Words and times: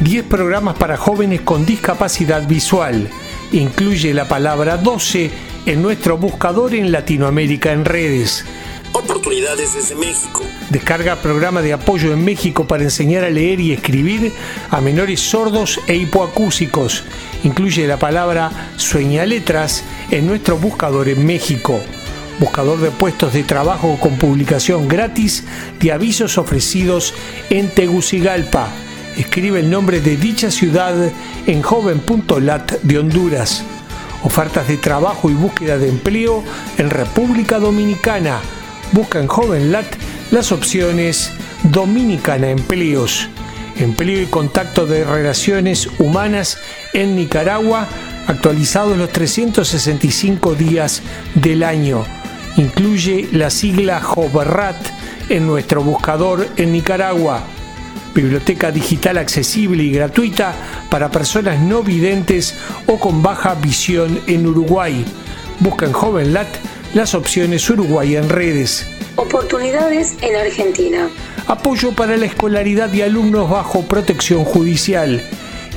10 0.00 0.26
programas 0.26 0.76
para 0.78 0.96
jóvenes 0.96 1.40
con 1.40 1.66
discapacidad 1.66 2.46
visual. 2.46 3.08
Incluye 3.52 4.14
la 4.14 4.28
palabra 4.28 4.76
12 4.76 5.30
en 5.66 5.82
nuestro 5.82 6.16
buscador 6.18 6.74
en 6.74 6.92
Latinoamérica 6.92 7.72
en 7.72 7.84
redes. 7.84 8.44
Oportunidades 8.92 9.74
desde 9.74 9.96
México. 9.96 10.44
Descarga 10.70 11.16
programa 11.16 11.62
de 11.62 11.72
apoyo 11.72 12.12
en 12.12 12.24
México 12.24 12.66
para 12.66 12.84
enseñar 12.84 13.24
a 13.24 13.30
leer 13.30 13.60
y 13.60 13.72
escribir 13.72 14.32
a 14.70 14.80
menores 14.80 15.20
sordos 15.20 15.80
e 15.88 15.96
hipoacúsicos. 15.96 17.04
Incluye 17.42 17.86
la 17.86 17.98
palabra 17.98 18.70
sueña 18.76 19.26
letras 19.26 19.82
en 20.10 20.26
nuestro 20.26 20.58
buscador 20.58 21.08
en 21.08 21.26
México. 21.26 21.80
Buscador 22.38 22.78
de 22.78 22.92
puestos 22.92 23.32
de 23.32 23.42
trabajo 23.42 23.98
con 24.00 24.16
publicación 24.16 24.86
gratis 24.86 25.44
de 25.80 25.90
avisos 25.90 26.38
ofrecidos 26.38 27.14
en 27.50 27.68
Tegucigalpa 27.68 28.72
escribe 29.18 29.60
el 29.60 29.70
nombre 29.70 30.00
de 30.00 30.16
dicha 30.16 30.50
ciudad 30.50 30.94
en 31.46 31.62
joven.lat 31.62 32.72
de 32.82 32.98
Honduras. 32.98 33.64
Ofertas 34.22 34.68
de 34.68 34.76
trabajo 34.76 35.28
y 35.28 35.34
búsqueda 35.34 35.76
de 35.76 35.88
empleo 35.88 36.44
en 36.78 36.88
República 36.88 37.58
Dominicana. 37.58 38.40
Busca 38.92 39.20
en 39.20 39.26
JovenLat 39.26 39.86
las 40.30 40.52
opciones 40.52 41.32
Dominicana 41.64 42.50
Empleos. 42.50 43.28
Empleo 43.76 44.22
y 44.22 44.26
contacto 44.26 44.86
de 44.86 45.04
relaciones 45.04 45.88
humanas 45.98 46.58
en 46.92 47.16
Nicaragua, 47.16 47.86
actualizados 48.26 48.96
los 48.96 49.10
365 49.10 50.54
días 50.54 51.02
del 51.34 51.62
año. 51.62 52.04
Incluye 52.56 53.28
la 53.32 53.50
sigla 53.50 54.00
JOVRAT 54.00 54.76
en 55.28 55.46
nuestro 55.46 55.82
buscador 55.82 56.48
en 56.56 56.72
Nicaragua 56.72 57.44
biblioteca 58.22 58.72
digital 58.72 59.16
accesible 59.18 59.82
y 59.82 59.92
gratuita 59.92 60.52
para 60.90 61.08
personas 61.08 61.60
no 61.60 61.84
videntes 61.84 62.54
o 62.86 62.98
con 62.98 63.22
baja 63.22 63.54
visión 63.54 64.20
en 64.26 64.46
Uruguay. 64.46 65.04
Busca 65.60 65.86
en 65.86 65.92
JovenLat 65.92 66.48
las 66.94 67.14
opciones 67.14 67.70
Uruguay 67.70 68.16
en 68.16 68.28
redes. 68.28 68.86
Oportunidades 69.14 70.16
en 70.20 70.34
Argentina. 70.34 71.08
Apoyo 71.46 71.92
para 71.92 72.16
la 72.16 72.26
escolaridad 72.26 72.88
de 72.88 73.04
alumnos 73.04 73.48
bajo 73.48 73.82
protección 73.82 74.44
judicial. 74.44 75.22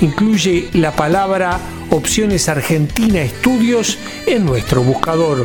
Incluye 0.00 0.68
la 0.72 0.92
palabra 0.92 1.60
Opciones 1.90 2.48
Argentina 2.48 3.20
Estudios 3.20 3.98
en 4.26 4.46
nuestro 4.46 4.82
buscador. 4.82 5.44